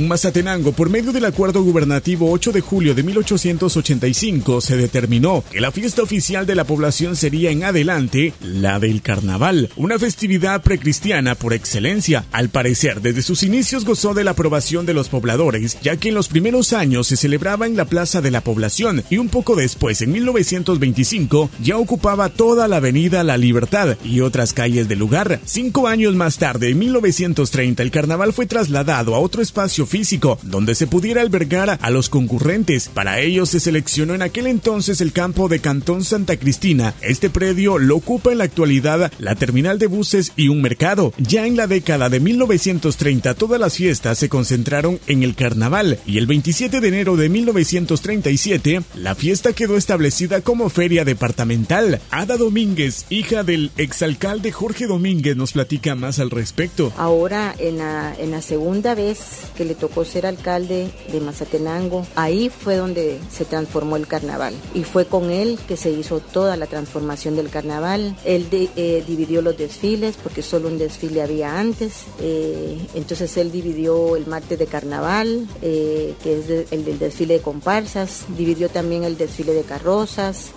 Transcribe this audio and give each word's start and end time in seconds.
En 0.00 0.08
Mazatenango, 0.08 0.72
por 0.72 0.88
medio 0.88 1.12
del 1.12 1.26
acuerdo 1.26 1.62
gubernativo 1.62 2.32
8 2.32 2.52
de 2.52 2.62
julio 2.62 2.94
de 2.94 3.02
1885, 3.02 4.62
se 4.62 4.78
determinó 4.78 5.44
que 5.50 5.60
la 5.60 5.72
fiesta 5.72 6.02
oficial 6.02 6.46
de 6.46 6.54
la 6.54 6.64
población 6.64 7.16
sería 7.16 7.50
en 7.50 7.64
adelante 7.64 8.32
la 8.40 8.80
del 8.80 9.02
carnaval, 9.02 9.68
una 9.76 9.98
festividad 9.98 10.62
precristiana 10.62 11.34
por 11.34 11.52
excelencia. 11.52 12.24
Al 12.32 12.48
parecer, 12.48 13.02
desde 13.02 13.20
sus 13.20 13.42
inicios 13.42 13.84
gozó 13.84 14.14
de 14.14 14.24
la 14.24 14.30
aprobación 14.30 14.86
de 14.86 14.94
los 14.94 15.10
pobladores, 15.10 15.76
ya 15.82 15.98
que 15.98 16.08
en 16.08 16.14
los 16.14 16.28
primeros 16.28 16.72
años 16.72 17.08
se 17.08 17.16
celebraba 17.16 17.66
en 17.66 17.76
la 17.76 17.84
plaza 17.84 18.22
de 18.22 18.30
la 18.30 18.40
población 18.40 19.04
y 19.10 19.18
un 19.18 19.28
poco 19.28 19.54
después, 19.54 20.00
en 20.00 20.12
1925, 20.12 21.50
ya 21.62 21.76
ocupaba 21.76 22.30
toda 22.30 22.68
la 22.68 22.76
avenida 22.76 23.22
La 23.22 23.36
Libertad 23.36 23.98
y 24.02 24.22
otras 24.22 24.54
calles 24.54 24.88
del 24.88 24.98
lugar. 24.98 25.40
Cinco 25.44 25.88
años 25.88 26.14
más 26.14 26.38
tarde, 26.38 26.70
en 26.70 26.78
1930, 26.78 27.82
el 27.82 27.90
carnaval 27.90 28.32
fue 28.32 28.46
trasladado 28.46 29.14
a 29.14 29.18
otro 29.18 29.42
espacio 29.42 29.89
físico 29.90 30.38
donde 30.42 30.74
se 30.74 30.86
pudiera 30.86 31.20
albergar 31.20 31.78
a 31.80 31.90
los 31.90 32.08
concurrentes. 32.08 32.88
Para 32.88 33.20
ello 33.20 33.44
se 33.44 33.60
seleccionó 33.60 34.14
en 34.14 34.22
aquel 34.22 34.46
entonces 34.46 35.00
el 35.00 35.12
campo 35.12 35.48
de 35.48 35.58
Cantón 35.58 36.04
Santa 36.04 36.38
Cristina. 36.38 36.94
Este 37.02 37.28
predio 37.28 37.78
lo 37.78 37.96
ocupa 37.96 38.32
en 38.32 38.38
la 38.38 38.44
actualidad 38.44 39.12
la 39.18 39.34
terminal 39.34 39.78
de 39.78 39.88
buses 39.88 40.32
y 40.36 40.48
un 40.48 40.62
mercado. 40.62 41.12
Ya 41.18 41.46
en 41.46 41.56
la 41.56 41.66
década 41.66 42.08
de 42.08 42.20
1930 42.20 43.34
todas 43.34 43.60
las 43.60 43.74
fiestas 43.74 44.18
se 44.18 44.28
concentraron 44.28 45.00
en 45.06 45.22
el 45.22 45.34
carnaval 45.34 45.98
y 46.06 46.18
el 46.18 46.26
27 46.26 46.80
de 46.80 46.88
enero 46.88 47.16
de 47.16 47.28
1937 47.28 48.82
la 48.94 49.14
fiesta 49.14 49.52
quedó 49.52 49.76
establecida 49.76 50.40
como 50.40 50.70
feria 50.70 51.04
departamental. 51.04 52.00
Ada 52.10 52.36
Domínguez, 52.36 53.06
hija 53.10 53.42
del 53.42 53.72
exalcalde 53.76 54.52
Jorge 54.52 54.86
Domínguez, 54.86 55.36
nos 55.36 55.52
platica 55.52 55.94
más 55.94 56.18
al 56.20 56.30
respecto. 56.30 56.92
Ahora 56.96 57.54
en 57.58 57.78
la, 57.78 58.14
en 58.16 58.30
la 58.30 58.42
segunda 58.42 58.94
vez 58.94 59.18
que 59.56 59.64
le 59.70 59.76
tocó 59.76 60.04
ser 60.04 60.26
alcalde 60.26 60.90
de 61.12 61.20
Mazatenango, 61.20 62.04
ahí 62.16 62.50
fue 62.50 62.74
donde 62.74 63.20
se 63.30 63.44
transformó 63.44 63.94
el 63.94 64.08
carnaval. 64.08 64.52
Y 64.74 64.82
fue 64.82 65.06
con 65.06 65.30
él 65.30 65.60
que 65.68 65.76
se 65.76 65.92
hizo 65.92 66.18
toda 66.18 66.56
la 66.56 66.66
transformación 66.66 67.36
del 67.36 67.50
carnaval. 67.50 68.16
Él 68.24 68.48
eh, 68.50 69.04
dividió 69.06 69.42
los 69.42 69.56
desfiles 69.56 70.16
porque 70.20 70.42
solo 70.42 70.66
un 70.66 70.76
desfile 70.76 71.22
había 71.22 71.60
antes, 71.60 72.02
eh, 72.20 72.78
entonces 72.94 73.36
él 73.36 73.52
dividió 73.52 74.16
el 74.16 74.26
martes 74.26 74.58
de 74.58 74.66
carnaval, 74.66 75.46
eh, 75.62 76.14
que 76.20 76.40
es 76.40 76.72
el 76.72 76.84
del 76.84 76.98
desfile 76.98 77.34
de 77.34 77.40
comparsas, 77.40 78.24
dividió 78.36 78.70
también 78.70 79.04
el 79.04 79.16
desfile 79.16 79.54
de 79.54 79.62
carrozas, 79.62 80.50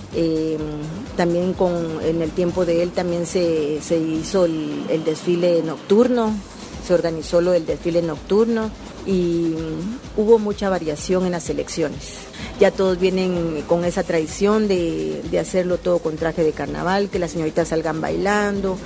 también 1.15 1.53
con, 1.53 1.99
en 2.03 2.23
el 2.23 2.31
tiempo 2.31 2.65
de 2.65 2.81
él 2.81 2.91
también 2.91 3.27
se, 3.27 3.79
se 3.81 3.99
hizo 3.99 4.45
el, 4.45 4.85
el 4.89 5.03
desfile 5.03 5.61
nocturno, 5.61 6.33
se 6.85 6.93
organizó 6.93 7.41
lo 7.41 7.51
del 7.51 7.65
desfile 7.65 8.01
nocturno 8.01 8.71
y 9.05 9.55
hubo 10.17 10.39
mucha 10.39 10.69
variación 10.69 11.25
en 11.25 11.31
las 11.31 11.49
elecciones. 11.49 12.17
Ya 12.59 12.71
todos 12.71 12.99
vienen 12.99 13.63
con 13.67 13.83
esa 13.83 14.03
tradición 14.03 14.67
de, 14.67 15.21
hacerlo 15.39 15.77
todo 15.77 15.99
con 15.99 16.15
traje 16.15 16.43
de 16.43 16.51
carnaval, 16.51 17.09
que 17.09 17.19
las 17.19 17.31
señoritas 17.31 17.69
salgan 17.69 17.99
bailando, 17.99 18.77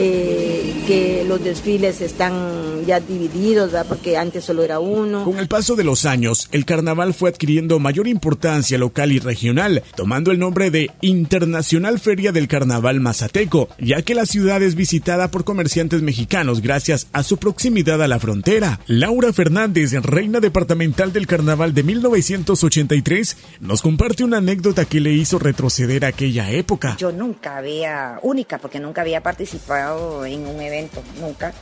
eh, 0.00 0.84
que 0.86 1.24
los 1.26 1.42
desfiles 1.42 2.00
están 2.00 2.86
ya 2.86 3.00
divididos, 3.00 3.72
porque 3.88 4.16
antes 4.16 4.44
solo 4.44 4.62
era 4.62 4.78
uno. 4.78 5.24
Con 5.24 5.38
el 5.38 5.48
paso 5.48 5.76
de 5.76 5.84
los 5.84 6.06
años, 6.06 6.48
el 6.52 6.64
carnaval 6.64 7.14
fue 7.14 7.30
adquiriendo 7.30 7.78
mayor 7.78 8.06
importancia 8.06 8.78
local 8.78 9.12
y 9.12 9.18
regional, 9.18 9.82
tomando 9.96 10.30
el 10.30 10.38
nombre 10.38 10.70
de 10.70 10.90
Internacional 11.00 11.98
Feria 11.98 12.32
del 12.32 12.48
Carnaval 12.48 13.00
Mazateco, 13.00 13.68
ya 13.78 14.02
que 14.02 14.14
la 14.14 14.24
ciudad 14.24 14.62
es 14.62 14.76
visitada 14.76 15.30
por 15.30 15.44
comerciantes 15.44 16.00
mexicanos 16.00 16.62
gracias 16.62 17.08
a 17.12 17.22
su 17.22 17.36
proximidad 17.38 18.00
a 18.02 18.08
la 18.08 18.18
frontera. 18.18 18.80
Laura 18.86 19.32
Fernández, 19.32 19.92
reina 19.92 20.40
departamental 20.40 21.12
del 21.12 21.26
carnaval 21.26 21.74
de 21.74 21.82
1983, 21.82 23.36
nos 23.60 23.82
comparte 23.82 24.24
una 24.24 24.38
anécdota 24.38 24.84
que 24.84 25.00
le 25.00 25.12
hizo 25.12 25.38
retroceder 25.38 26.04
a 26.04 26.08
aquella 26.08 26.50
época. 26.50 26.96
Yo 26.98 27.12
nunca 27.12 27.56
había, 27.56 28.20
única, 28.22 28.58
porque 28.58 28.80
nunca 28.80 29.02
había 29.02 29.22
participado 29.22 29.87
en 30.24 30.46
un 30.46 30.60
evento, 30.60 31.02
nunca. 31.20 31.52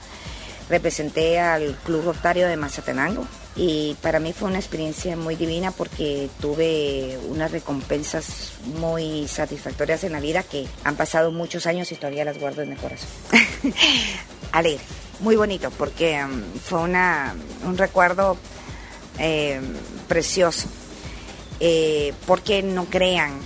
Representé 0.69 1.39
al 1.39 1.77
Club 1.85 2.05
Rotario 2.05 2.49
de 2.49 2.57
Mazatenango 2.57 3.27
y 3.55 3.97
para 4.03 4.21
mí 4.21 4.33
fue 4.33 4.49
una 4.49 4.59
experiencia 4.59 5.17
muy 5.17 5.37
divina 5.37 5.71
porque 5.71 6.29
tuve 6.41 7.19
unas 7.29 7.53
recompensas 7.53 8.53
muy 8.79 9.29
satisfactorias 9.29 10.05
en 10.05 10.13
la 10.13 10.21
vida 10.21 10.43
que 10.43 10.67
han 10.85 10.97
pasado 10.97 11.31
muchos 11.31 11.67
años 11.67 11.91
y 11.93 11.95
todavía 11.95 12.25
las 12.25 12.39
guardo 12.39 12.63
en 12.63 12.73
el 12.73 12.79
corazón. 12.79 13.09
Alegre, 14.53 14.83
muy 15.21 15.37
bonito 15.37 15.71
porque 15.71 16.23
um, 16.23 16.43
fue 16.65 16.81
una, 16.81 17.35
un 17.65 17.79
recuerdo 17.79 18.37
eh, 19.19 19.61
precioso 20.09 20.69
eh, 21.61 22.13
porque 22.27 22.63
no 22.63 22.85
crean, 22.85 23.39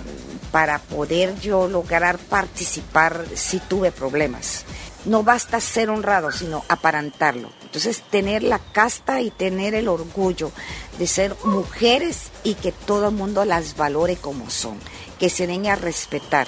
para 0.51 0.79
poder 0.79 1.39
yo 1.39 1.67
lograr 1.67 2.17
participar 2.17 3.25
si 3.33 3.59
tuve 3.59 3.91
problemas. 3.91 4.65
No 5.05 5.23
basta 5.23 5.59
ser 5.59 5.89
honrado, 5.89 6.31
sino 6.31 6.63
aparentarlo. 6.69 7.49
Entonces, 7.63 8.03
tener 8.11 8.43
la 8.43 8.59
casta 8.59 9.21
y 9.21 9.31
tener 9.31 9.73
el 9.73 9.87
orgullo 9.87 10.51
de 10.99 11.07
ser 11.07 11.35
mujeres 11.43 12.29
y 12.43 12.53
que 12.53 12.71
todo 12.71 13.09
el 13.09 13.15
mundo 13.15 13.45
las 13.45 13.75
valore 13.75 14.17
como 14.17 14.49
son, 14.49 14.77
que 15.19 15.29
se 15.29 15.47
den 15.47 15.67
a 15.67 15.75
respetar. 15.75 16.47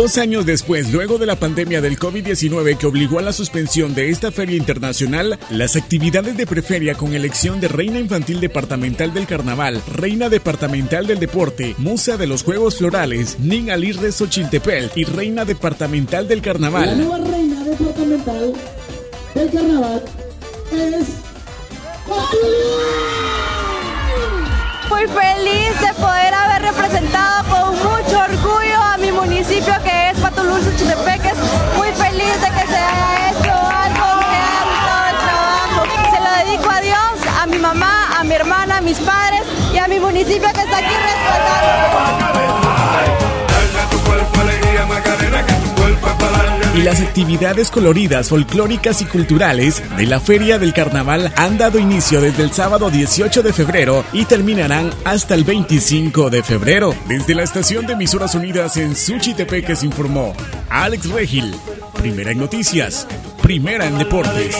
Dos 0.00 0.16
años 0.16 0.46
después, 0.46 0.90
luego 0.94 1.18
de 1.18 1.26
la 1.26 1.36
pandemia 1.36 1.82
del 1.82 1.98
COVID-19 1.98 2.78
que 2.78 2.86
obligó 2.86 3.18
a 3.18 3.22
la 3.22 3.34
suspensión 3.34 3.94
de 3.94 4.08
esta 4.08 4.32
feria 4.32 4.56
internacional, 4.56 5.38
las 5.50 5.76
actividades 5.76 6.38
de 6.38 6.46
preferia 6.46 6.94
con 6.94 7.12
elección 7.12 7.60
de 7.60 7.68
Reina 7.68 7.98
Infantil 7.98 8.40
Departamental 8.40 9.12
del 9.12 9.26
Carnaval, 9.26 9.82
Reina 9.86 10.30
Departamental 10.30 11.06
del 11.06 11.20
Deporte, 11.20 11.74
Musa 11.76 12.16
de 12.16 12.26
los 12.26 12.44
Juegos 12.44 12.78
Florales, 12.78 13.38
Nin 13.40 13.70
Alirre 13.70 14.10
Xochiltepel 14.10 14.90
y 14.94 15.04
Reina 15.04 15.44
Departamental 15.44 16.26
del 16.26 16.40
Carnaval. 16.40 16.86
La 16.86 16.94
nueva 16.94 17.18
Reina 17.18 17.62
Departamental 17.62 18.54
del 19.34 19.50
Carnaval 19.50 20.02
es... 20.72 21.08
Muy 24.88 25.02
feliz 25.02 25.78
de 25.78 25.92
poder 26.00 26.32
haber 26.32 26.62
representado 26.62 27.50
con 27.50 27.74
mucho 27.74 28.18
orgullo 28.18 28.79
municipio 29.20 29.74
que 29.84 30.10
es 30.10 30.18
Patulul, 30.18 30.62
Suchitepeques. 30.64 31.34
Muy 31.76 31.88
feliz 31.88 32.40
de 32.40 32.48
que 32.56 32.66
se 32.66 32.76
haya 32.76 33.30
hecho 33.30 33.52
algo, 33.52 34.06
que 34.20 34.36
haya 34.40 34.62
gustado 34.70 35.08
el 35.10 35.18
trabajo. 35.26 35.80
Se 36.14 36.20
lo 36.20 36.30
dedico 36.46 36.70
a 36.70 36.80
Dios, 36.80 37.36
a 37.38 37.46
mi 37.46 37.58
mamá, 37.58 38.18
a 38.18 38.24
mi 38.24 38.34
hermana, 38.34 38.78
a 38.78 38.80
mis 38.80 38.98
padres 38.98 39.42
y 39.74 39.78
a 39.78 39.88
mi 39.88 40.00
municipio 40.00 40.48
que 40.54 40.60
está 40.62 40.78
aquí 40.78 40.94
respaldando. 40.94 41.89
Y 46.74 46.82
las 46.82 47.00
actividades 47.00 47.70
coloridas, 47.70 48.28
folclóricas 48.28 49.02
y 49.02 49.04
culturales 49.04 49.82
de 49.96 50.06
la 50.06 50.20
Feria 50.20 50.58
del 50.58 50.72
Carnaval 50.72 51.32
han 51.36 51.58
dado 51.58 51.78
inicio 51.78 52.20
desde 52.20 52.42
el 52.42 52.52
sábado 52.52 52.90
18 52.90 53.42
de 53.42 53.52
febrero 53.52 54.04
y 54.12 54.24
terminarán 54.24 54.90
hasta 55.04 55.34
el 55.34 55.44
25 55.44 56.30
de 56.30 56.42
febrero. 56.42 56.94
Desde 57.06 57.34
la 57.34 57.42
estación 57.42 57.86
de 57.86 57.94
emisoras 57.94 58.34
unidas 58.34 58.76
en 58.76 58.94
Suchitepeques 58.94 59.82
informó 59.82 60.34
Alex 60.68 61.10
Regil. 61.10 61.54
Primera 61.94 62.30
en 62.30 62.38
noticias, 62.38 63.06
primera 63.42 63.86
en 63.86 63.98
deportes. 63.98 64.56